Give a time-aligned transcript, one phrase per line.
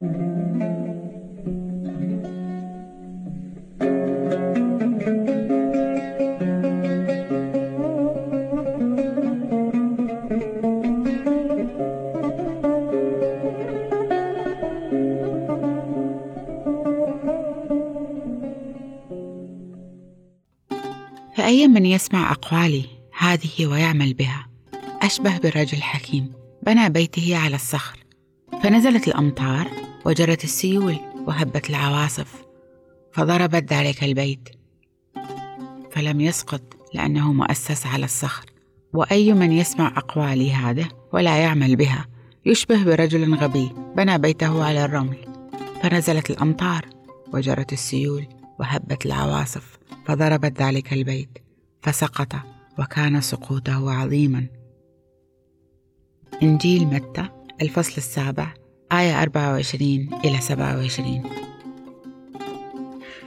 [0.00, 0.08] فأي
[21.68, 22.84] من يسمع أقوالي
[23.18, 24.46] هذه ويعمل بها
[25.02, 26.32] أشبه برجل حكيم
[26.62, 27.98] بنى بيته على الصخر.
[28.62, 30.96] فنزلت الأمطار وجرت السيول
[31.26, 32.44] وهبت العواصف
[33.12, 34.48] فضربت ذلك البيت.
[35.90, 36.62] فلم يسقط
[36.94, 38.46] لأنه مؤسس على الصخر.
[38.92, 42.06] وأي من يسمع أقوالي هذا ولا يعمل بها
[42.46, 45.16] يشبه برجل غبي بنى بيته على الرمل.
[45.82, 46.86] فنزلت الأمطار
[47.32, 48.26] وجرت السيول
[48.58, 51.38] وهبت العواصف فضربت ذلك البيت.
[51.82, 52.32] فسقط
[52.78, 54.46] وكان سقوطه عظيما.
[56.42, 57.28] إنجيل متى
[57.62, 58.59] الفصل السابع.
[58.92, 61.22] آية 24 إلى 27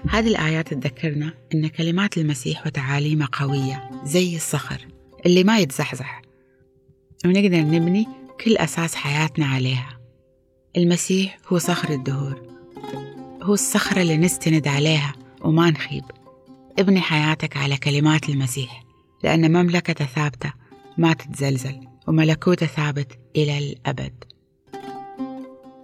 [0.09, 4.87] هذه الآيات تذكرنا أن كلمات المسيح وتعاليمه قوية زي الصخر
[5.25, 6.21] اللي ما يتزحزح.
[7.25, 8.07] ونقدر نبني
[8.45, 9.99] كل أساس حياتنا عليها.
[10.77, 12.41] المسيح هو صخر الدهور.
[13.43, 16.03] هو الصخرة اللي نستند عليها وما نخيب.
[16.79, 18.83] ابني حياتك على كلمات المسيح
[19.23, 20.53] لأن مملكته ثابتة
[20.97, 24.23] ما تتزلزل وملكوته ثابت إلى الأبد.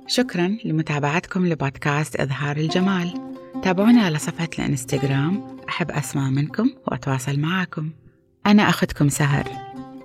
[0.10, 3.14] شكرا لمتابعتكم لبودكاست إظهار الجمال.
[3.64, 5.58] تابعوني على صفحة الإنستغرام.
[5.70, 7.90] أحب أسمع منكم وأتواصل معكم
[8.46, 9.50] أنا أخذكم سهر.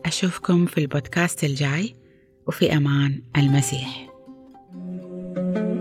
[0.07, 1.95] أشوفكم في البودكاست الجاي
[2.47, 4.05] وفي أمان المسيح.
[5.35, 5.74] thank you